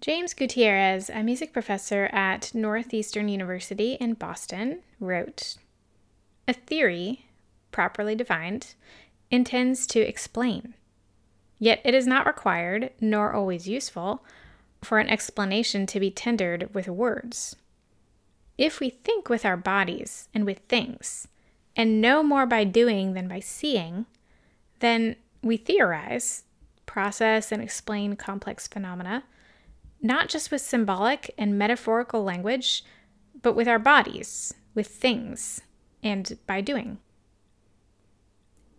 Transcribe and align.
James 0.00 0.32
Gutierrez, 0.32 1.10
a 1.10 1.24
music 1.24 1.52
professor 1.52 2.04
at 2.12 2.54
Northeastern 2.54 3.28
University 3.28 3.94
in 3.94 4.14
Boston, 4.14 4.78
wrote 5.00 5.56
A 6.46 6.52
theory, 6.52 7.26
properly 7.72 8.14
defined, 8.14 8.74
intends 9.28 9.88
to 9.88 9.98
explain. 10.00 10.74
Yet 11.58 11.80
it 11.84 11.94
is 11.94 12.06
not 12.06 12.26
required, 12.26 12.90
nor 13.00 13.32
always 13.32 13.66
useful, 13.66 14.24
for 14.82 15.00
an 15.00 15.08
explanation 15.08 15.84
to 15.86 15.98
be 15.98 16.12
tendered 16.12 16.72
with 16.72 16.86
words. 16.86 17.56
If 18.56 18.78
we 18.78 18.90
think 18.90 19.28
with 19.28 19.44
our 19.44 19.56
bodies 19.56 20.28
and 20.32 20.46
with 20.46 20.60
things, 20.68 21.26
and 21.74 22.00
know 22.00 22.22
more 22.22 22.46
by 22.46 22.62
doing 22.62 23.14
than 23.14 23.26
by 23.26 23.40
seeing, 23.40 24.06
then 24.78 25.16
we 25.42 25.56
theorize, 25.56 26.44
process, 26.86 27.50
and 27.50 27.60
explain 27.60 28.14
complex 28.14 28.68
phenomena 28.68 29.24
not 30.00 30.28
just 30.28 30.50
with 30.50 30.60
symbolic 30.60 31.34
and 31.36 31.58
metaphorical 31.58 32.22
language, 32.22 32.84
but 33.42 33.54
with 33.54 33.68
our 33.68 33.78
bodies, 33.78 34.54
with 34.74 34.86
things, 34.86 35.62
and 36.02 36.38
by 36.46 36.60
doing. 36.60 36.98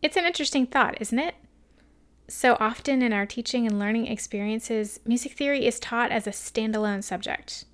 It's 0.02 0.16
an 0.16 0.26
interesting 0.26 0.66
thought, 0.66 1.02
isn't 1.02 1.20
it? 1.20 1.36
So 2.30 2.56
often 2.60 3.02
in 3.02 3.12
our 3.12 3.26
teaching 3.26 3.66
and 3.66 3.80
learning 3.80 4.08
experiences, 4.08 5.00
music 5.06 5.34
theory 5.34 5.66
is 5.66 5.80
taught 5.80 6.12
as 6.12 6.28
a 6.28 6.32
standalone 6.32 7.04
subject. 7.04 7.66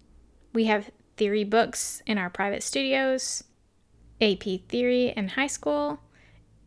We 0.53 0.65
have 0.65 0.91
theory 1.17 1.43
books 1.43 2.01
in 2.07 2.17
our 2.17 2.29
private 2.29 2.63
studios, 2.63 3.43
AP 4.21 4.43
theory 4.69 5.13
in 5.15 5.29
high 5.29 5.47
school, 5.47 5.99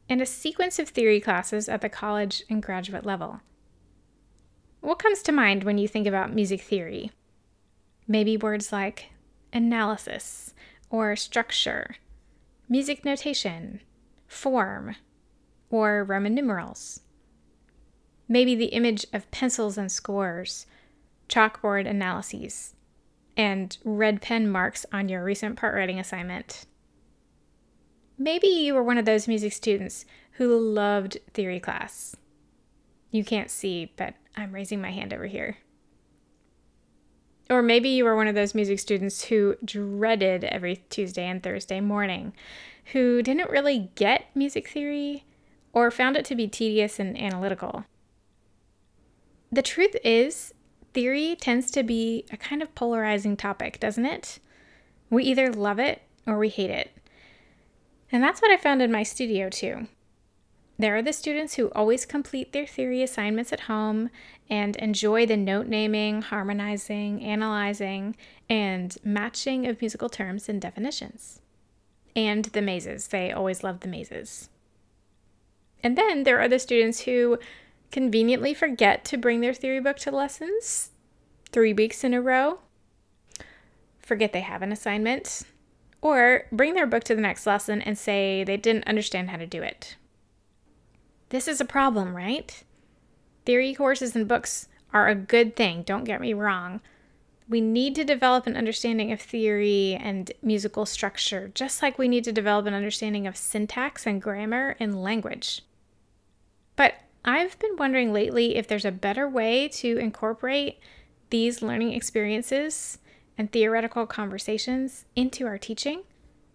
and 0.09 0.21
a 0.21 0.27
sequence 0.27 0.79
of 0.79 0.91
theory 0.91 1.21
classes 1.21 1.69
at 1.69 1.81
the 1.81 1.89
college 1.89 2.43
and 2.49 2.63
graduate 2.63 3.07
level. 3.07 3.41
What 4.81 4.99
comes 4.99 5.23
to 5.23 5.33
mind 5.33 5.65
when 5.65 5.79
you 5.79 5.89
think 5.89 6.07
about 6.07 6.35
music 6.35 6.61
theory? 6.61 7.11
Maybe 8.07 8.37
words 8.37 8.73
like 8.73 9.11
analysis 9.53 10.55
or 10.89 11.17
structure, 11.17 11.97
music 12.69 13.05
notation, 13.05 13.81
form, 14.27 14.97
or 15.71 16.05
Roman 16.05 16.35
numerals. 16.35 17.01
Maybe 18.29 18.55
the 18.55 18.67
image 18.67 19.07
of 19.13 19.31
pencils 19.31 19.79
and 19.79 19.91
scores, 19.91 20.67
chalkboard 21.29 21.89
analyses, 21.89 22.75
and 23.37 23.77
red 23.85 24.21
pen 24.23 24.51
marks 24.51 24.87
on 24.93 25.09
your 25.09 25.25
recent 25.25 25.57
part 25.57 25.75
writing 25.75 25.99
assignment. 25.99 26.67
Maybe 28.19 28.49
you 28.49 28.75
were 28.75 28.83
one 28.83 28.99
of 28.99 29.05
those 29.05 29.29
music 29.29 29.53
students 29.53 30.05
who 30.33 30.59
loved 30.59 31.19
theory 31.33 31.61
class. 31.61 32.17
You 33.11 33.25
can't 33.25 33.51
see, 33.51 33.93
but 33.97 34.15
I'm 34.39 34.53
raising 34.53 34.81
my 34.81 34.93
hand 34.93 35.13
over 35.13 35.27
here. 35.27 35.57
Or 37.51 37.61
maybe 37.61 37.89
you 37.89 38.05
were 38.05 38.15
one 38.15 38.29
of 38.29 38.37
those 38.37 38.55
music 38.55 38.79
students 38.79 39.25
who 39.25 39.57
dreaded 39.65 40.45
every 40.45 40.85
Tuesday 40.91 41.27
and 41.27 41.43
Thursday 41.43 41.81
morning, 41.81 42.33
who 42.93 43.21
didn't 43.21 43.51
really 43.51 43.91
get 43.97 44.27
music 44.37 44.69
theory 44.69 45.25
or 45.73 45.91
found 45.91 46.17
it 46.17 46.25
to 46.27 46.37
be 46.37 46.47
tedious 46.47 47.01
and 47.01 47.19
analytical. 47.19 47.85
The 49.51 49.63
truth 49.63 49.97
is, 50.05 50.55
theory 50.95 51.35
tends 51.35 51.71
to 51.73 51.83
be 51.83 52.25
a 52.31 52.37
kind 52.37 52.63
of 52.63 52.75
polarizing 52.75 53.37
topic, 53.37 53.81
doesn't 53.81 54.07
it? 54.07 54.39
We 55.11 55.25
either 55.25 55.53
love 55.53 55.81
it 55.81 56.03
or 56.27 56.39
we 56.39 56.49
hate 56.49 56.71
it. 56.71 56.93
And 58.13 58.23
that's 58.23 58.41
what 58.41 58.53
I 58.53 58.57
found 58.57 58.83
in 58.83 58.93
my 58.93 59.03
studio 59.03 59.49
too. 59.49 59.89
There 60.81 60.97
are 60.97 61.03
the 61.03 61.13
students 61.13 61.55
who 61.55 61.73
always 61.73 62.07
complete 62.07 62.53
their 62.53 62.67
theory 62.67 63.03
assignments 63.03 63.53
at 63.53 63.63
home 63.63 64.11
and 64.49 64.77
enjoy 64.77 65.27
the 65.27 65.37
note 65.37 65.67
naming, 65.67 66.23
harmonizing, 66.23 67.21
analyzing, 67.23 68.17
and 68.49 68.97
matching 69.05 69.67
of 69.67 69.81
musical 69.81 70.09
terms 70.09 70.49
and 70.49 70.61
definitions. 70.61 71.41
And 72.15 72.45
the 72.47 72.63
mazes. 72.63 73.09
They 73.09 73.33
always 73.33 73.65
love 73.65 73.81
the 73.81 73.89
mazes. 73.89 74.51
And 75.83 75.99
then 75.99 76.23
there 76.23 76.41
are 76.41 76.49
the 76.49 76.59
students 76.61 77.01
who 77.01 77.39
conveniently 77.91 78.55
forget 78.55 79.05
to 79.07 79.17
bring 79.17 79.41
their 79.41 79.55
theory 79.55 79.81
book 79.81 79.97
to 79.99 80.11
lessons 80.11 80.91
three 81.51 81.73
weeks 81.73 82.05
in 82.05 82.15
a 82.15 82.21
row, 82.21 82.61
forget 83.99 84.33
they 84.33 84.41
have 84.41 84.63
an 84.63 84.73
assignment, 84.73 85.43
or 86.01 86.47
bring 86.53 86.75
their 86.75 86.87
book 86.87 87.05
to 87.05 87.15
the 87.15 87.21
next 87.21 87.47
lesson 87.47 87.83
and 87.83 87.99
say 87.99 88.45
they 88.45 88.57
didn't 88.57 88.87
understand 88.87 89.31
how 89.31 89.37
to 89.37 89.47
do 89.47 89.63
it. 89.63 89.97
This 91.31 91.49
is 91.49 91.61
a 91.61 91.67
problem, 91.67 92.17
right? 92.17 92.63
Theory 93.45 93.75
courses 93.75 94.17
and 94.17 94.27
books 94.27 94.69
are 94.93 95.09
a 95.09 95.15
good 95.15 95.57
thing, 95.57 95.83
don't 95.83 96.05
get 96.05 96.21
me 96.21 96.33
wrong. 96.33 96.81
We 97.49 97.61
need 97.61 97.95
to 97.95 98.05
develop 98.05 98.47
an 98.47 98.57
understanding 98.57 99.11
of 99.13 99.21
theory 99.21 99.95
and 99.95 100.31
musical 100.43 100.85
structure, 100.85 101.51
just 101.55 101.83
like 101.83 101.99
we 101.99 102.09
need 102.09 102.25
to 102.25 102.33
develop 102.33 102.67
an 102.67 102.75
understanding 102.75 103.27
of 103.27 103.37
syntax 103.37 104.07
and 104.07 104.21
grammar 104.21 104.77
in 104.79 105.03
language. 105.03 105.63
But 106.77 106.95
I've 107.25 107.59
been 107.59 107.77
wondering 107.77 108.13
lately 108.13 108.57
if 108.57 108.67
there's 108.69 108.85
a 108.85 108.93
better 108.93 109.29
way 109.29 109.69
to 109.69 109.97
incorporate 109.99 110.79
these 111.31 111.63
learning 111.63 111.93
experiences 111.93 112.99
and 113.37 113.51
theoretical 113.51 114.07
conversations 114.07 115.05
into 115.15 115.47
our 115.47 115.59
teaching, 115.59 116.03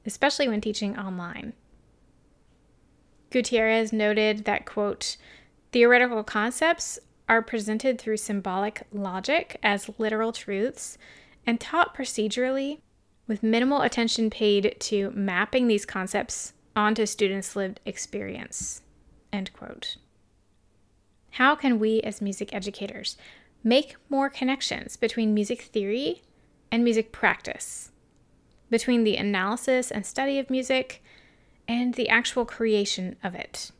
especially 0.05 0.47
when 0.47 0.61
teaching 0.61 0.97
online. 0.97 1.53
Gutierrez 3.33 3.91
noted 3.91 4.45
that, 4.45 4.65
quote, 4.65 5.17
theoretical 5.71 6.23
concepts 6.23 6.99
are 7.27 7.41
presented 7.41 7.99
through 7.99 8.17
symbolic 8.17 8.83
logic 8.93 9.57
as 9.63 9.89
literal 9.97 10.31
truths 10.31 10.99
and 11.45 11.59
taught 11.59 11.97
procedurally 11.97 12.79
with 13.27 13.41
minimal 13.41 13.81
attention 13.81 14.29
paid 14.29 14.75
to 14.79 15.09
mapping 15.11 15.67
these 15.67 15.85
concepts 15.85 16.53
onto 16.75 17.07
students' 17.07 17.55
lived 17.55 17.79
experience. 17.85 18.83
End 19.31 19.51
quote. 19.53 19.97
How 21.31 21.55
can 21.55 21.79
we, 21.79 22.01
as 22.01 22.21
music 22.21 22.53
educators, 22.53 23.17
make 23.63 23.95
more 24.09 24.29
connections 24.29 24.95
between 24.95 25.33
music 25.33 25.61
theory 25.61 26.21
and 26.71 26.83
music 26.83 27.11
practice, 27.11 27.91
between 28.69 29.03
the 29.03 29.15
analysis 29.15 29.89
and 29.89 30.05
study 30.05 30.37
of 30.37 30.51
music 30.51 31.01
and 31.67 31.93
the 31.93 32.09
actual 32.09 32.45
creation 32.45 33.15
of 33.23 33.35
it. 33.35 33.71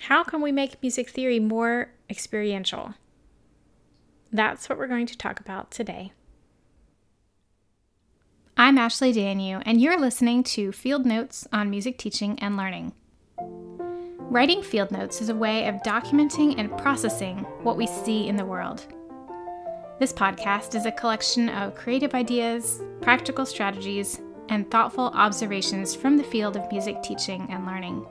How 0.00 0.24
can 0.24 0.40
we 0.42 0.50
make 0.50 0.82
music 0.82 1.08
theory 1.08 1.38
more 1.38 1.92
experiential? 2.10 2.94
That's 4.32 4.68
what 4.68 4.78
we're 4.78 4.88
going 4.88 5.06
to 5.06 5.16
talk 5.16 5.40
about 5.40 5.70
today. 5.70 6.12
I'm 8.56 8.78
Ashley 8.78 9.12
Danyew, 9.12 9.62
and 9.64 9.80
you're 9.80 9.98
listening 9.98 10.42
to 10.44 10.72
Field 10.72 11.06
Notes 11.06 11.46
on 11.52 11.70
Music 11.70 11.98
Teaching 11.98 12.38
and 12.38 12.56
Learning. 12.56 12.92
Writing 14.18 14.62
field 14.62 14.90
notes 14.90 15.20
is 15.20 15.28
a 15.28 15.34
way 15.34 15.68
of 15.68 15.82
documenting 15.82 16.58
and 16.58 16.76
processing 16.78 17.38
what 17.62 17.76
we 17.76 17.86
see 17.86 18.28
in 18.28 18.36
the 18.36 18.44
world. 18.44 18.86
This 19.98 20.12
podcast 20.12 20.74
is 20.74 20.86
a 20.86 20.92
collection 20.92 21.48
of 21.50 21.74
creative 21.74 22.14
ideas, 22.14 22.82
practical 23.02 23.44
strategies, 23.46 24.20
and 24.52 24.70
thoughtful 24.70 25.06
observations 25.14 25.94
from 25.94 26.18
the 26.18 26.22
field 26.22 26.58
of 26.58 26.70
music 26.70 27.02
teaching 27.02 27.46
and 27.48 27.64
learning. 27.64 28.06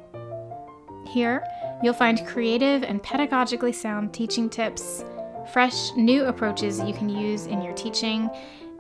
Here, 1.06 1.46
you'll 1.84 1.94
find 1.94 2.26
creative 2.26 2.82
and 2.82 3.02
pedagogically 3.04 3.76
sound 3.76 4.12
teaching 4.12 4.50
tips, 4.50 5.06
fresh, 5.54 5.92
new 5.96 6.26
approaches 6.26 6.80
you 6.80 6.96
can 6.96 7.10
use 7.10 7.46
in 7.46 7.62
your 7.62 7.76
teaching, 7.76 8.28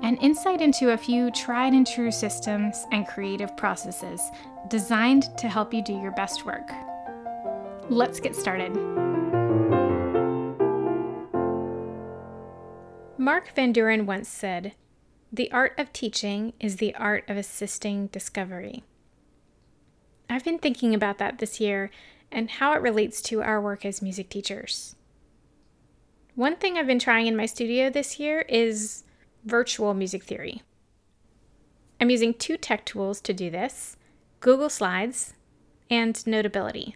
and 0.02 0.18
insight 0.24 0.60
into 0.60 0.94
a 0.94 0.98
few 0.98 1.30
tried 1.30 1.74
and 1.74 1.86
true 1.86 2.10
systems 2.10 2.88
and 2.92 3.08
creative 3.08 3.56
processes 3.58 4.20
designed 4.68 5.26
to 5.38 5.48
help 5.48 5.72
you 5.72 5.84
do 5.84 5.94
your 5.94 6.12
best 6.14 6.44
work. 6.44 6.68
Let's 7.92 8.20
get 8.20 8.36
started. 8.36 8.76
Mark 13.20 13.52
Van 13.56 13.72
Doren 13.72 14.08
once 14.08 14.28
said, 14.28 14.74
the 15.32 15.52
art 15.52 15.74
of 15.78 15.94
teaching 15.94 16.54
is 16.60 16.76
the 16.76 16.94
art 16.96 17.24
of 17.30 17.38
assisting 17.38 18.08
discovery. 18.08 18.84
I've 20.30 20.44
been 20.44 20.60
thinking 20.60 20.94
about 20.94 21.20
that 21.20 21.40
this 21.40 21.60
year 21.60 21.90
and 22.32 22.50
how 22.50 22.74
it 22.74 22.82
relates 22.82 23.22
to 23.24 23.42
our 23.42 23.62
work 23.62 23.86
as 23.86 24.02
music 24.02 24.30
teachers. 24.30 24.96
One 26.36 26.56
thing 26.56 26.78
I've 26.78 26.88
been 26.88 27.00
trying 27.00 27.28
in 27.28 27.36
my 27.36 27.46
studio 27.46 27.90
this 27.90 28.20
year 28.20 28.42
is 28.50 29.04
virtual 29.46 29.94
music 29.94 30.24
theory. 30.24 30.64
I'm 32.00 32.10
using 32.10 32.34
two 32.34 32.58
tech 32.58 32.86
tools 32.86 33.22
to 33.22 33.34
do 33.34 33.50
this 33.50 33.96
Google 34.40 34.70
Slides 34.70 35.34
and 35.90 36.26
Notability. 36.26 36.96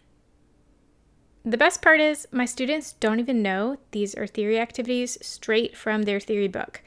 The 1.43 1.57
best 1.57 1.81
part 1.81 1.99
is, 1.99 2.27
my 2.31 2.45
students 2.45 2.93
don't 2.93 3.19
even 3.19 3.43
know 3.43 3.77
these 3.91 4.15
are 4.15 4.25
theory 4.25 4.59
activities 4.59 5.17
straight 5.21 5.77
from 5.77 6.03
their 6.03 6.19
theory 6.19 6.47
book. 6.47 6.81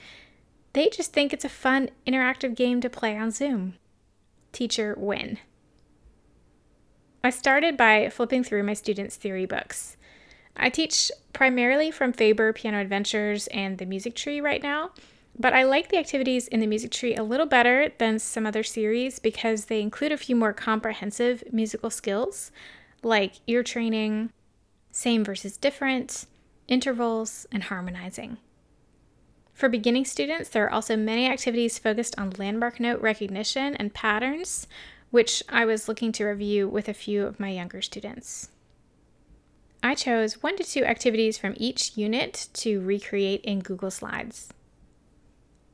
They 0.72 0.88
just 0.88 1.12
think 1.12 1.32
it's 1.32 1.44
a 1.44 1.48
fun, 1.48 1.90
interactive 2.06 2.54
game 2.54 2.80
to 2.80 2.90
play 2.90 3.16
on 3.16 3.30
Zoom. 3.30 3.74
Teacher 4.52 4.94
win. 4.98 5.38
I 7.22 7.30
started 7.30 7.76
by 7.76 8.08
flipping 8.10 8.44
through 8.44 8.62
my 8.62 8.74
students' 8.74 9.16
theory 9.16 9.46
books. 9.46 9.96
I 10.56 10.70
teach 10.70 11.10
primarily 11.32 11.90
from 11.90 12.12
Faber 12.12 12.52
Piano 12.52 12.80
Adventures 12.80 13.46
and 13.48 13.78
the 13.78 13.86
Music 13.86 14.14
Tree 14.14 14.40
right 14.40 14.62
now, 14.62 14.90
but 15.38 15.52
I 15.52 15.62
like 15.62 15.88
the 15.88 15.98
activities 15.98 16.48
in 16.48 16.60
the 16.60 16.66
Music 16.66 16.90
Tree 16.90 17.14
a 17.14 17.22
little 17.22 17.46
better 17.46 17.92
than 17.98 18.18
some 18.18 18.44
other 18.44 18.62
series 18.62 19.18
because 19.18 19.66
they 19.66 19.80
include 19.80 20.12
a 20.12 20.16
few 20.16 20.34
more 20.34 20.52
comprehensive 20.52 21.44
musical 21.52 21.90
skills 21.90 22.50
like 23.02 23.34
ear 23.46 23.62
training, 23.62 24.32
same 24.90 25.24
versus 25.24 25.56
different, 25.56 26.26
intervals, 26.66 27.46
and 27.52 27.64
harmonizing. 27.64 28.38
For 29.58 29.68
beginning 29.68 30.04
students, 30.04 30.50
there 30.50 30.64
are 30.64 30.72
also 30.72 30.96
many 30.96 31.26
activities 31.26 31.80
focused 31.80 32.16
on 32.16 32.30
landmark 32.38 32.78
note 32.78 33.00
recognition 33.00 33.74
and 33.74 33.92
patterns, 33.92 34.68
which 35.10 35.42
I 35.48 35.64
was 35.64 35.88
looking 35.88 36.12
to 36.12 36.26
review 36.26 36.68
with 36.68 36.88
a 36.88 36.94
few 36.94 37.26
of 37.26 37.40
my 37.40 37.50
younger 37.50 37.82
students. 37.82 38.50
I 39.82 39.96
chose 39.96 40.44
one 40.44 40.56
to 40.58 40.62
two 40.62 40.84
activities 40.84 41.38
from 41.38 41.54
each 41.56 41.96
unit 41.96 42.50
to 42.52 42.80
recreate 42.80 43.40
in 43.40 43.58
Google 43.58 43.90
Slides. 43.90 44.52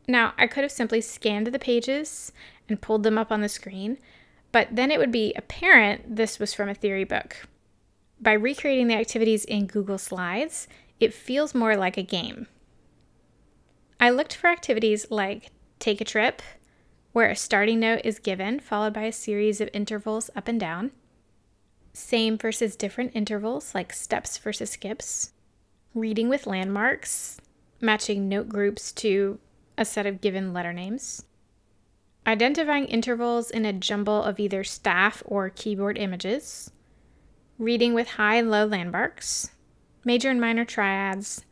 Now, 0.08 0.32
I 0.38 0.46
could 0.46 0.64
have 0.64 0.72
simply 0.72 1.02
scanned 1.02 1.48
the 1.48 1.58
pages 1.58 2.32
and 2.70 2.80
pulled 2.80 3.02
them 3.02 3.18
up 3.18 3.30
on 3.30 3.42
the 3.42 3.50
screen, 3.50 3.98
but 4.50 4.68
then 4.72 4.90
it 4.90 4.98
would 4.98 5.12
be 5.12 5.34
apparent 5.36 6.16
this 6.16 6.38
was 6.38 6.54
from 6.54 6.70
a 6.70 6.74
theory 6.74 7.04
book. 7.04 7.46
By 8.18 8.32
recreating 8.32 8.88
the 8.88 8.96
activities 8.96 9.44
in 9.44 9.66
Google 9.66 9.98
Slides, 9.98 10.68
it 11.00 11.12
feels 11.12 11.54
more 11.54 11.76
like 11.76 11.98
a 11.98 12.02
game. 12.02 12.46
I 14.04 14.10
looked 14.10 14.34
for 14.34 14.50
activities 14.50 15.06
like 15.10 15.50
take 15.78 15.98
a 15.98 16.04
trip, 16.04 16.42
where 17.12 17.30
a 17.30 17.34
starting 17.34 17.80
note 17.80 18.02
is 18.04 18.18
given, 18.18 18.60
followed 18.60 18.92
by 18.92 19.04
a 19.04 19.12
series 19.12 19.62
of 19.62 19.70
intervals 19.72 20.28
up 20.36 20.46
and 20.46 20.60
down. 20.60 20.90
Same 21.94 22.36
versus 22.36 22.76
different 22.76 23.12
intervals, 23.14 23.74
like 23.74 23.94
steps 23.94 24.36
versus 24.36 24.72
skips, 24.72 25.32
reading 25.94 26.28
with 26.28 26.46
landmarks, 26.46 27.40
matching 27.80 28.28
note 28.28 28.46
groups 28.46 28.92
to 28.92 29.38
a 29.78 29.86
set 29.86 30.04
of 30.04 30.20
given 30.20 30.52
letter 30.52 30.74
names, 30.74 31.24
identifying 32.26 32.84
intervals 32.84 33.50
in 33.50 33.64
a 33.64 33.72
jumble 33.72 34.22
of 34.22 34.38
either 34.38 34.64
staff 34.64 35.22
or 35.24 35.48
keyboard 35.48 35.96
images, 35.96 36.70
reading 37.58 37.94
with 37.94 38.08
high 38.08 38.34
and 38.34 38.50
low 38.50 38.66
landmarks, 38.66 39.52
major 40.04 40.28
and 40.28 40.42
minor 40.42 40.66
triads, 40.66 41.46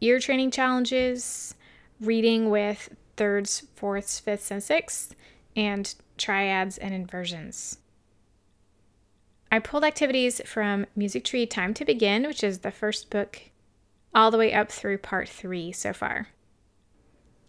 ear 0.00 0.20
training 0.20 0.52
challenges, 0.52 1.56
reading 2.02 2.50
with 2.50 2.90
thirds, 3.16 3.64
fourths, 3.74 4.18
fifths, 4.18 4.50
and 4.50 4.62
sixths, 4.62 5.14
and 5.54 5.94
triads 6.18 6.76
and 6.78 6.92
inversions. 6.92 7.78
I 9.50 9.58
pulled 9.58 9.84
activities 9.84 10.40
from 10.44 10.86
Music 10.96 11.24
Tree 11.24 11.46
Time 11.46 11.74
to 11.74 11.84
Begin, 11.84 12.26
which 12.26 12.42
is 12.42 12.60
the 12.60 12.70
first 12.70 13.10
book, 13.10 13.40
all 14.14 14.30
the 14.30 14.38
way 14.38 14.52
up 14.52 14.72
through 14.72 14.98
part 14.98 15.28
three 15.28 15.72
so 15.72 15.92
far. 15.92 16.28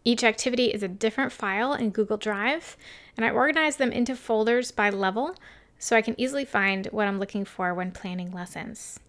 Each 0.06 0.24
activity 0.24 0.66
is 0.66 0.84
a 0.84 0.88
different 0.88 1.32
file 1.32 1.74
in 1.74 1.92
Google 1.92 2.18
Drive, 2.18 2.78
and 3.16 3.26
I 3.26 3.30
organize 3.30 3.78
them 3.78 3.92
into 3.92 4.16
folders 4.16 4.72
by 4.72 4.90
level 4.90 5.36
so 5.80 5.96
I 5.96 6.02
can 6.02 6.20
easily 6.20 6.46
find 6.46 6.88
what 6.88 7.08
I'm 7.08 7.20
looking 7.20 7.46
for 7.46 7.74
when 7.74 7.92
planning 7.92 8.32
lessons. 8.32 9.00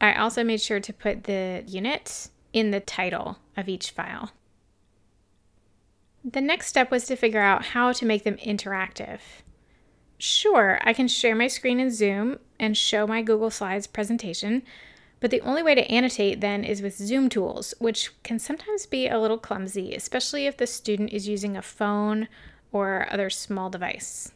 I 0.00 0.14
also 0.14 0.44
made 0.44 0.60
sure 0.60 0.80
to 0.80 0.92
put 0.92 1.24
the 1.24 1.64
unit 1.66 2.28
in 2.52 2.70
the 2.70 2.80
title 2.80 3.38
of 3.56 3.68
each 3.68 3.90
file. 3.90 4.32
The 6.24 6.40
next 6.40 6.68
step 6.68 6.90
was 6.90 7.04
to 7.06 7.16
figure 7.16 7.40
out 7.40 7.66
how 7.66 7.92
to 7.92 8.06
make 8.06 8.24
them 8.24 8.36
interactive. 8.36 9.20
Sure, 10.16 10.78
I 10.82 10.92
can 10.92 11.08
share 11.08 11.34
my 11.34 11.48
screen 11.48 11.78
in 11.78 11.90
Zoom 11.90 12.38
and 12.58 12.76
show 12.76 13.06
my 13.06 13.20
Google 13.20 13.50
Slides 13.50 13.86
presentation, 13.86 14.62
but 15.20 15.30
the 15.30 15.42
only 15.42 15.62
way 15.62 15.74
to 15.74 15.90
annotate 15.90 16.40
then 16.40 16.64
is 16.64 16.80
with 16.80 16.96
Zoom 16.96 17.28
tools, 17.28 17.74
which 17.78 18.10
can 18.22 18.38
sometimes 18.38 18.86
be 18.86 19.06
a 19.06 19.18
little 19.18 19.38
clumsy, 19.38 19.94
especially 19.94 20.46
if 20.46 20.56
the 20.56 20.66
student 20.66 21.12
is 21.12 21.28
using 21.28 21.56
a 21.56 21.62
phone 21.62 22.28
or 22.72 23.06
other 23.10 23.28
small 23.28 23.68
device. 23.68 24.32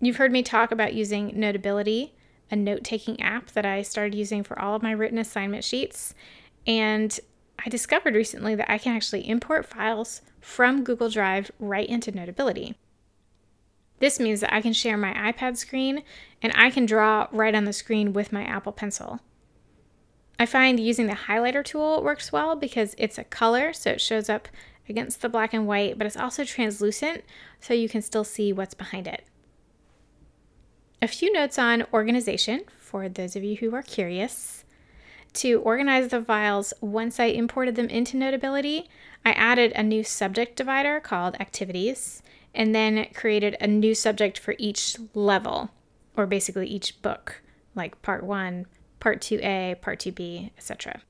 You've 0.00 0.16
heard 0.16 0.32
me 0.32 0.42
talk 0.42 0.70
about 0.70 0.94
using 0.94 1.32
Notability, 1.34 2.14
a 2.50 2.56
note 2.56 2.84
taking 2.84 3.20
app 3.20 3.50
that 3.52 3.66
I 3.66 3.82
started 3.82 4.14
using 4.14 4.42
for 4.42 4.58
all 4.58 4.74
of 4.74 4.82
my 4.82 4.92
written 4.92 5.18
assignment 5.18 5.64
sheets. 5.64 6.14
And 6.66 7.18
I 7.64 7.68
discovered 7.68 8.14
recently 8.14 8.54
that 8.54 8.70
I 8.70 8.78
can 8.78 8.94
actually 8.94 9.28
import 9.28 9.66
files 9.66 10.22
from 10.40 10.84
Google 10.84 11.10
Drive 11.10 11.50
right 11.58 11.88
into 11.88 12.12
Notability. 12.12 12.76
This 13.98 14.20
means 14.20 14.40
that 14.40 14.54
I 14.54 14.60
can 14.60 14.72
share 14.72 14.96
my 14.96 15.12
iPad 15.12 15.56
screen 15.56 16.04
and 16.40 16.52
I 16.54 16.70
can 16.70 16.86
draw 16.86 17.26
right 17.32 17.54
on 17.54 17.64
the 17.64 17.72
screen 17.72 18.12
with 18.12 18.32
my 18.32 18.44
Apple 18.44 18.72
Pencil. 18.72 19.20
I 20.38 20.46
find 20.46 20.78
using 20.78 21.08
the 21.08 21.14
highlighter 21.14 21.64
tool 21.64 22.02
works 22.02 22.30
well 22.30 22.54
because 22.54 22.94
it's 22.96 23.18
a 23.18 23.24
color, 23.24 23.72
so 23.72 23.90
it 23.90 24.00
shows 24.00 24.28
up 24.28 24.46
against 24.88 25.20
the 25.20 25.28
black 25.28 25.52
and 25.52 25.66
white, 25.66 25.98
but 25.98 26.06
it's 26.06 26.16
also 26.16 26.44
translucent, 26.44 27.24
so 27.60 27.74
you 27.74 27.88
can 27.88 28.02
still 28.02 28.22
see 28.22 28.52
what's 28.52 28.74
behind 28.74 29.08
it. 29.08 29.24
A 31.02 31.08
few 31.08 31.32
notes 31.32 31.58
on 31.58 31.86
organization 31.92 32.62
for 32.78 33.08
those 33.08 33.34
of 33.34 33.42
you 33.42 33.56
who 33.56 33.74
are 33.74 33.82
curious. 33.82 34.64
To 35.34 35.60
organize 35.60 36.08
the 36.08 36.22
files 36.22 36.72
once 36.80 37.20
I 37.20 37.26
imported 37.26 37.76
them 37.76 37.88
into 37.88 38.16
Notability, 38.16 38.88
I 39.24 39.32
added 39.32 39.72
a 39.72 39.82
new 39.82 40.02
subject 40.02 40.56
divider 40.56 41.00
called 41.00 41.36
Activities 41.38 42.22
and 42.54 42.74
then 42.74 43.06
created 43.14 43.56
a 43.60 43.66
new 43.66 43.94
subject 43.94 44.38
for 44.38 44.54
each 44.58 44.96
level, 45.14 45.70
or 46.16 46.26
basically 46.26 46.66
each 46.66 47.00
book, 47.02 47.42
like 47.74 48.00
part 48.02 48.24
one, 48.24 48.66
part 49.00 49.20
2A, 49.20 49.80
part 49.80 50.00
2B, 50.00 50.50
etc. 50.56 51.02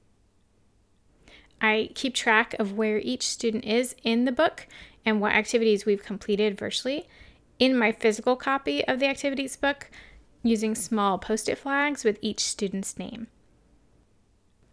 I 1.61 1.91
keep 1.95 2.15
track 2.15 2.55
of 2.59 2.73
where 2.73 2.99
each 2.99 3.27
student 3.27 3.65
is 3.65 3.95
in 4.03 4.25
the 4.25 4.33
book 4.33 4.67
and 5.05 5.21
what 5.21 5.33
activities 5.33 5.87
we've 5.87 6.03
completed 6.03 6.59
virtually 6.59 7.09
in 7.59 7.77
my 7.77 7.93
physical 7.93 8.37
copy 8.37 8.87
of 8.87 9.01
the 9.01 9.07
activities 9.07 9.57
book 9.57 9.91
using 10.43 10.75
small 10.75 11.19
post 11.19 11.49
it 11.49 11.59
flags 11.59 12.05
with 12.05 12.19
each 12.21 12.41
student's 12.41 12.99
name. 12.99 13.27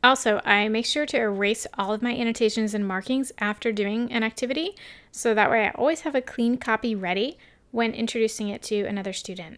Also, 0.05 0.39
I 0.45 0.67
make 0.67 0.85
sure 0.85 1.07
to 1.07 1.17
erase 1.17 1.65
all 1.79 1.91
of 1.91 2.03
my 2.03 2.15
annotations 2.15 2.75
and 2.75 2.87
markings 2.87 3.31
after 3.39 3.71
doing 3.71 4.11
an 4.11 4.21
activity, 4.21 4.75
so 5.11 5.33
that 5.33 5.49
way 5.49 5.65
I 5.65 5.71
always 5.71 6.01
have 6.01 6.13
a 6.13 6.21
clean 6.21 6.57
copy 6.57 6.93
ready 6.93 7.39
when 7.71 7.91
introducing 7.91 8.49
it 8.49 8.61
to 8.63 8.83
another 8.83 9.13
student. 9.13 9.57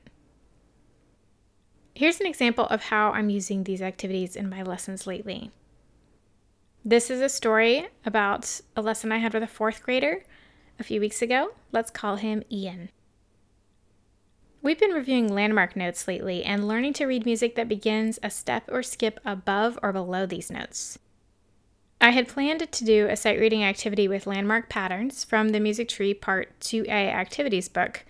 Here's 1.94 2.21
an 2.21 2.27
example 2.27 2.63
of 2.67 2.83
how 2.83 3.11
I'm 3.11 3.29
using 3.29 3.65
these 3.65 3.81
activities 3.81 4.38
in 4.38 4.49
my 4.49 4.63
lessons 4.63 5.05
lately. 5.05 5.51
This 6.85 7.09
is 7.09 7.19
a 7.19 7.27
story 7.27 7.89
about 8.06 8.61
a 8.77 8.81
lesson 8.81 9.11
I 9.11 9.18
had 9.18 9.33
with 9.33 9.44
a 9.44 9.47
fourth 9.47 9.83
grader 9.83 10.23
a 10.80 10.83
few 10.83 11.01
weeks 11.01 11.21
ago. 11.21 11.56
Let's 11.73 11.92
call 11.92 12.16
him 12.16 12.42
Ian. 12.49 12.87
We've 14.68 14.78
been 14.78 14.92
reviewing 14.92 15.33
landmark 15.33 15.78
notes 15.78 16.09
lately 16.09 16.44
and 16.44 16.68
learning 16.68 16.92
to 16.95 17.06
read 17.06 17.24
music 17.24 17.56
that 17.56 17.69
begins 17.69 18.19
a 18.21 18.30
step 18.30 18.66
or 18.68 18.83
skip 18.83 19.18
above 19.24 19.80
or 19.81 19.94
below 19.94 20.26
these 20.26 20.52
notes. 20.52 21.00
I 22.02 22.09
had 22.09 22.28
planned 22.28 22.69
to 22.69 22.83
do 22.83 23.07
a 23.07 23.16
sight 23.16 23.40
reading 23.40 23.64
activity 23.64 24.09
with 24.09 24.28
landmark 24.28 24.68
patterns 24.68 25.24
from 25.24 25.50
the 25.50 25.62
Music 25.62 25.88
Tree 25.88 26.14
Part 26.14 26.59
2A 26.59 26.90
activities 26.90 27.69
book 27.69 28.04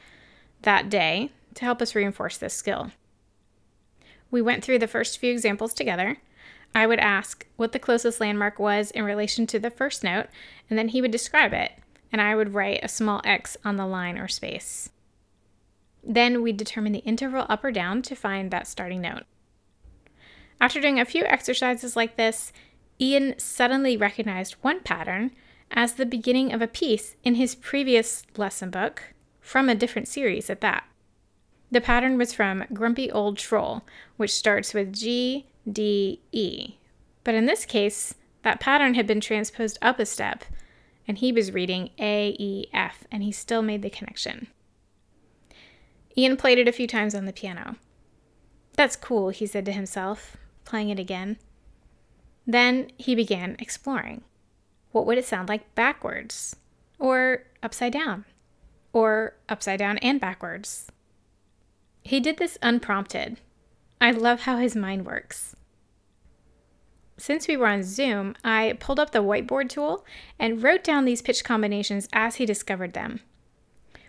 that 0.63 0.89
day 0.89 1.29
to 1.53 1.63
help 1.63 1.79
us 1.79 1.93
reinforce 1.93 2.39
this 2.39 2.55
skill. 2.55 2.89
We 4.31 4.41
went 4.41 4.63
through 4.63 4.79
the 4.79 4.87
first 4.87 5.19
few 5.19 5.31
examples 5.31 5.75
together. 5.75 6.17
I 6.73 6.87
would 6.87 6.99
ask 6.99 7.45
what 7.57 7.71
the 7.71 7.77
closest 7.77 8.19
landmark 8.19 8.57
was 8.57 8.89
in 8.89 9.03
relation 9.03 9.45
to 9.45 9.59
the 9.59 9.69
first 9.69 10.03
note, 10.03 10.25
and 10.71 10.79
then 10.79 10.87
he 10.87 11.01
would 11.01 11.11
describe 11.11 11.53
it, 11.53 11.73
and 12.11 12.19
I 12.19 12.35
would 12.35 12.55
write 12.55 12.79
a 12.81 12.87
small 12.87 13.21
X 13.23 13.57
on 13.63 13.75
the 13.75 13.85
line 13.85 14.17
or 14.17 14.27
space. 14.27 14.89
Then 16.09 16.41
we 16.41 16.53
determine 16.53 16.93
the 16.93 16.99
interval 16.99 17.45
up 17.49 17.65
or 17.65 17.71
down 17.71 18.01
to 18.03 18.15
find 18.15 18.49
that 18.49 18.65
starting 18.65 19.01
note. 19.01 19.23
After 20.61 20.79
doing 20.79 20.99
a 20.99 21.05
few 21.05 21.25
exercises 21.25 21.97
like 21.97 22.15
this, 22.15 22.53
Ian 22.99 23.35
suddenly 23.37 23.97
recognized 23.97 24.55
one 24.61 24.79
pattern 24.79 25.31
as 25.69 25.93
the 25.93 26.05
beginning 26.05 26.53
of 26.53 26.61
a 26.61 26.67
piece 26.67 27.17
in 27.25 27.35
his 27.35 27.55
previous 27.55 28.23
lesson 28.37 28.69
book, 28.69 29.13
from 29.41 29.67
a 29.67 29.75
different 29.75 30.07
series 30.07 30.49
at 30.49 30.61
that. 30.61 30.85
The 31.69 31.81
pattern 31.81 32.17
was 32.17 32.33
from 32.33 32.63
Grumpy 32.71 33.11
Old 33.11 33.37
Troll, 33.37 33.83
which 34.15 34.33
starts 34.33 34.73
with 34.73 34.93
G, 34.93 35.47
D, 35.69 36.21
E. 36.31 36.75
But 37.25 37.35
in 37.35 37.45
this 37.45 37.65
case, 37.65 38.15
that 38.43 38.61
pattern 38.61 38.93
had 38.93 39.05
been 39.05 39.19
transposed 39.19 39.77
up 39.81 39.99
a 39.99 40.05
step, 40.05 40.45
and 41.05 41.17
he 41.17 41.33
was 41.33 41.51
reading 41.51 41.89
A, 41.99 42.29
E, 42.39 42.69
F, 42.73 43.03
and 43.11 43.21
he 43.21 43.33
still 43.33 43.61
made 43.61 43.81
the 43.81 43.89
connection. 43.89 44.47
Ian 46.17 46.35
played 46.35 46.57
it 46.57 46.67
a 46.67 46.71
few 46.71 46.87
times 46.87 47.13
on 47.13 47.25
the 47.25 47.33
piano. 47.33 47.75
That's 48.73 48.95
cool, 48.95 49.29
he 49.29 49.45
said 49.45 49.65
to 49.65 49.71
himself, 49.71 50.37
playing 50.65 50.89
it 50.89 50.99
again. 50.99 51.37
Then 52.45 52.91
he 52.97 53.13
began 53.13 53.55
exploring. 53.59 54.23
What 54.91 55.05
would 55.05 55.17
it 55.17 55.25
sound 55.25 55.49
like 55.49 55.75
backwards? 55.75 56.55
Or 56.97 57.43
upside 57.61 57.93
down? 57.93 58.25
Or 58.93 59.35
upside 59.47 59.79
down 59.79 59.97
and 59.99 60.19
backwards? 60.19 60.91
He 62.03 62.19
did 62.19 62.37
this 62.37 62.57
unprompted. 62.61 63.37
I 63.99 64.11
love 64.11 64.41
how 64.41 64.57
his 64.57 64.75
mind 64.75 65.05
works. 65.05 65.55
Since 67.17 67.47
we 67.47 67.57
were 67.57 67.67
on 67.67 67.83
Zoom, 67.83 68.35
I 68.43 68.77
pulled 68.79 68.99
up 68.99 69.11
the 69.11 69.23
whiteboard 69.23 69.69
tool 69.69 70.05
and 70.39 70.63
wrote 70.63 70.83
down 70.83 71.05
these 71.05 71.21
pitch 71.21 71.43
combinations 71.43 72.07
as 72.13 72.35
he 72.35 72.45
discovered 72.45 72.93
them. 72.93 73.21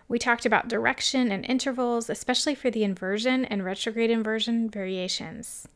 We 0.09 0.19
talked 0.19 0.47
about 0.47 0.69
direction 0.69 1.31
and 1.31 1.45
intervals, 1.45 2.09
especially 2.09 2.55
for 2.55 2.71
the 2.71 2.83
inversion 2.83 3.45
and 3.45 3.65
retrograde 3.65 4.11
inversion 4.11 4.71
variations. 4.71 5.69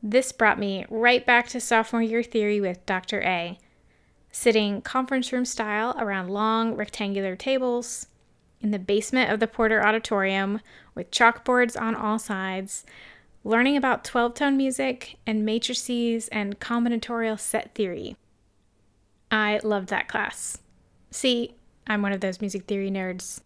This 0.00 0.30
brought 0.30 0.60
me 0.60 0.86
right 0.88 1.26
back 1.26 1.48
to 1.48 1.60
sophomore 1.60 2.02
year 2.02 2.22
theory 2.22 2.60
with 2.60 2.86
Dr. 2.86 3.22
A, 3.22 3.58
sitting 4.30 4.80
conference 4.80 5.32
room 5.32 5.44
style 5.44 5.96
around 5.98 6.30
long 6.30 6.76
rectangular 6.76 7.34
tables 7.34 8.06
in 8.60 8.70
the 8.70 8.78
basement 8.78 9.32
of 9.32 9.40
the 9.40 9.48
Porter 9.48 9.84
Auditorium 9.84 10.60
with 10.94 11.10
chalkboards 11.10 11.80
on 11.80 11.96
all 11.96 12.18
sides, 12.18 12.84
learning 13.42 13.76
about 13.76 14.04
12 14.04 14.34
tone 14.34 14.56
music 14.56 15.16
and 15.26 15.44
matrices 15.44 16.28
and 16.28 16.60
combinatorial 16.60 17.38
set 17.40 17.74
theory. 17.74 18.16
I 19.30 19.58
loved 19.64 19.88
that 19.88 20.06
class. 20.06 20.58
See, 21.10 21.55
I'm 21.86 22.02
one 22.02 22.12
of 22.12 22.20
those 22.20 22.40
music 22.40 22.64
theory 22.66 22.90
nerds. 22.90 23.40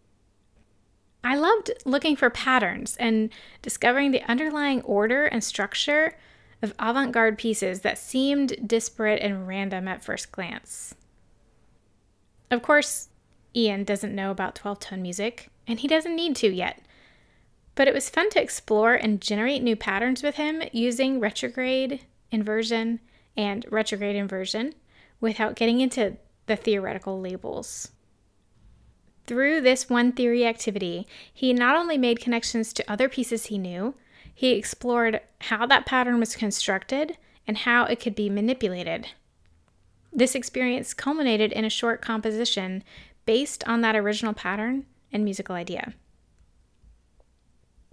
I 1.23 1.35
loved 1.35 1.71
looking 1.85 2.15
for 2.15 2.29
patterns 2.29 2.97
and 2.97 3.29
discovering 3.61 4.11
the 4.11 4.23
underlying 4.23 4.81
order 4.81 5.25
and 5.25 5.43
structure 5.43 6.17
of 6.61 6.73
avant 6.79 7.11
garde 7.11 7.37
pieces 7.37 7.81
that 7.81 7.97
seemed 7.97 8.67
disparate 8.67 9.21
and 9.21 9.47
random 9.47 9.87
at 9.87 10.03
first 10.03 10.31
glance. 10.31 10.95
Of 12.49 12.61
course, 12.61 13.09
Ian 13.55 13.83
doesn't 13.83 14.15
know 14.15 14.31
about 14.31 14.55
12 14.55 14.79
tone 14.79 15.01
music, 15.01 15.49
and 15.67 15.79
he 15.79 15.87
doesn't 15.87 16.15
need 16.15 16.35
to 16.37 16.47
yet. 16.47 16.81
But 17.75 17.87
it 17.87 17.93
was 17.93 18.09
fun 18.09 18.29
to 18.31 18.41
explore 18.41 18.95
and 18.95 19.21
generate 19.21 19.63
new 19.63 19.75
patterns 19.75 20.23
with 20.23 20.35
him 20.35 20.61
using 20.71 21.19
retrograde 21.19 22.01
inversion 22.31 22.99
and 23.37 23.65
retrograde 23.69 24.15
inversion 24.15 24.73
without 25.19 25.55
getting 25.55 25.79
into 25.79 26.17
the 26.47 26.55
theoretical 26.55 27.19
labels. 27.19 27.91
Through 29.31 29.61
this 29.61 29.89
one 29.89 30.11
theory 30.11 30.45
activity, 30.45 31.07
he 31.33 31.53
not 31.53 31.77
only 31.77 31.97
made 31.97 32.19
connections 32.19 32.73
to 32.73 32.91
other 32.91 33.07
pieces 33.07 33.45
he 33.45 33.57
knew, 33.57 33.93
he 34.33 34.51
explored 34.51 35.21
how 35.39 35.65
that 35.67 35.85
pattern 35.85 36.19
was 36.19 36.35
constructed 36.35 37.17
and 37.47 37.59
how 37.59 37.85
it 37.85 38.01
could 38.01 38.13
be 38.13 38.29
manipulated. 38.29 39.07
This 40.11 40.35
experience 40.35 40.93
culminated 40.93 41.53
in 41.53 41.63
a 41.63 41.69
short 41.69 42.01
composition 42.01 42.83
based 43.25 43.65
on 43.65 43.79
that 43.79 43.95
original 43.95 44.33
pattern 44.33 44.85
and 45.13 45.23
musical 45.23 45.55
idea. 45.55 45.93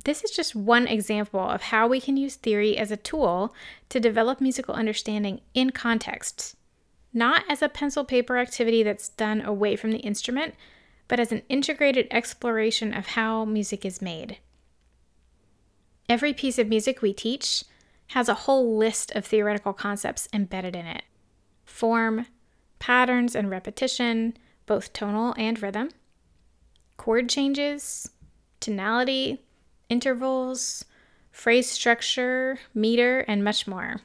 This 0.04 0.24
is 0.24 0.32
just 0.32 0.56
one 0.56 0.88
example 0.88 1.38
of 1.38 1.62
how 1.62 1.86
we 1.86 2.00
can 2.00 2.16
use 2.16 2.34
theory 2.34 2.76
as 2.76 2.90
a 2.90 2.96
tool 2.96 3.54
to 3.90 4.00
develop 4.00 4.40
musical 4.40 4.74
understanding 4.74 5.40
in 5.54 5.70
context, 5.70 6.56
not 7.14 7.44
as 7.48 7.62
a 7.62 7.68
pencil 7.68 8.04
paper 8.04 8.38
activity 8.38 8.82
that's 8.82 9.10
done 9.10 9.40
away 9.40 9.76
from 9.76 9.92
the 9.92 9.98
instrument, 9.98 10.56
but 11.08 11.18
as 11.18 11.32
an 11.32 11.42
integrated 11.48 12.06
exploration 12.10 12.94
of 12.94 13.08
how 13.08 13.44
music 13.44 13.84
is 13.84 14.02
made. 14.02 14.38
Every 16.08 16.32
piece 16.32 16.58
of 16.58 16.68
music 16.68 17.02
we 17.02 17.12
teach 17.12 17.64
has 18.08 18.28
a 18.28 18.34
whole 18.34 18.76
list 18.76 19.10
of 19.12 19.24
theoretical 19.24 19.72
concepts 19.72 20.28
embedded 20.32 20.76
in 20.76 20.86
it 20.86 21.02
form, 21.64 22.26
patterns 22.78 23.36
and 23.36 23.50
repetition, 23.50 24.34
both 24.64 24.92
tonal 24.92 25.34
and 25.36 25.60
rhythm, 25.60 25.90
chord 26.96 27.28
changes, 27.28 28.10
tonality, 28.60 29.42
intervals, 29.88 30.84
phrase 31.30 31.70
structure, 31.70 32.58
meter, 32.74 33.20
and 33.20 33.44
much 33.44 33.66
more. 33.66 34.00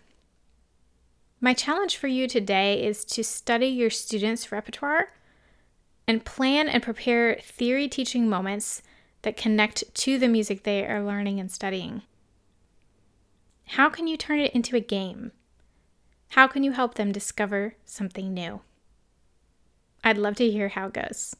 My 1.39 1.53
challenge 1.53 1.97
for 1.97 2.07
you 2.07 2.27
today 2.27 2.85
is 2.85 3.03
to 3.05 3.23
study 3.23 3.67
your 3.67 3.89
students' 3.89 4.51
repertoire 4.51 5.09
and 6.07 6.25
plan 6.25 6.67
and 6.67 6.83
prepare 6.83 7.37
theory 7.41 7.87
teaching 7.87 8.29
moments 8.29 8.81
that 9.21 9.37
connect 9.37 9.83
to 9.95 10.17
the 10.17 10.27
music 10.27 10.63
they 10.63 10.85
are 10.85 11.03
learning 11.03 11.39
and 11.39 11.51
studying. 11.51 12.03
How 13.67 13.89
can 13.89 14.07
you 14.07 14.17
turn 14.17 14.39
it 14.39 14.53
into 14.53 14.75
a 14.75 14.81
game? 14.81 15.31
How 16.29 16.47
can 16.47 16.63
you 16.63 16.71
help 16.71 16.95
them 16.95 17.11
discover 17.11 17.75
something 17.85 18.33
new? 18.33 18.61
I'd 20.03 20.17
love 20.17 20.35
to 20.37 20.49
hear 20.49 20.69
how 20.69 20.87
it 20.87 20.93
goes. 20.93 21.35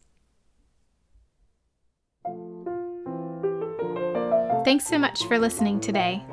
Thanks 4.64 4.88
so 4.88 4.98
much 4.98 5.26
for 5.26 5.38
listening 5.38 5.82
today. 5.82 6.24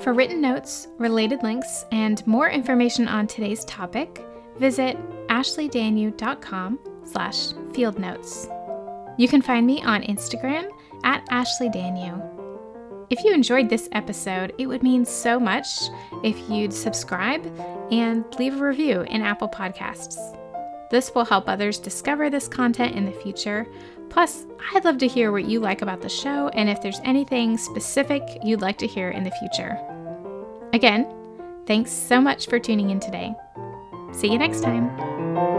For 0.00 0.14
written 0.14 0.40
notes, 0.40 0.88
related 0.96 1.42
links, 1.42 1.84
and 1.92 2.26
more 2.26 2.48
information 2.48 3.08
on 3.08 3.26
today's 3.26 3.64
topic, 3.66 4.24
visit 4.56 4.96
ashleydanyew.com 5.26 6.78
slash 7.10 7.52
field 7.74 7.98
notes. 7.98 8.48
You 9.16 9.28
can 9.28 9.42
find 9.42 9.66
me 9.66 9.82
on 9.82 10.02
Instagram 10.02 10.68
at 11.04 11.26
ashleydanyew. 11.28 12.38
If 13.10 13.24
you 13.24 13.32
enjoyed 13.32 13.68
this 13.68 13.88
episode, 13.92 14.52
it 14.58 14.66
would 14.66 14.82
mean 14.82 15.04
so 15.04 15.40
much 15.40 15.66
if 16.22 16.38
you'd 16.50 16.72
subscribe 16.72 17.44
and 17.90 18.24
leave 18.38 18.60
a 18.60 18.64
review 18.64 19.00
in 19.02 19.22
Apple 19.22 19.48
Podcasts. 19.48 20.16
This 20.90 21.14
will 21.14 21.24
help 21.24 21.48
others 21.48 21.78
discover 21.78 22.30
this 22.30 22.48
content 22.48 22.96
in 22.96 23.04
the 23.04 23.12
future. 23.12 23.66
Plus, 24.08 24.46
I'd 24.74 24.84
love 24.84 24.98
to 24.98 25.08
hear 25.08 25.32
what 25.32 25.44
you 25.44 25.60
like 25.60 25.82
about 25.82 26.00
the 26.00 26.08
show 26.08 26.48
and 26.48 26.68
if 26.68 26.80
there's 26.82 27.00
anything 27.04 27.58
specific 27.58 28.22
you'd 28.42 28.62
like 28.62 28.78
to 28.78 28.86
hear 28.86 29.10
in 29.10 29.24
the 29.24 29.30
future. 29.32 29.78
Again, 30.72 31.06
thanks 31.66 31.90
so 31.90 32.20
much 32.20 32.46
for 32.46 32.58
tuning 32.58 32.90
in 32.90 33.00
today. 33.00 33.34
See 34.12 34.30
you 34.30 34.38
next 34.38 34.62
time. 34.62 35.57